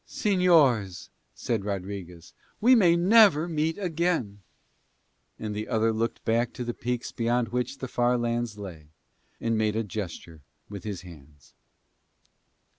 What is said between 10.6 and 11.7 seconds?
with his hands.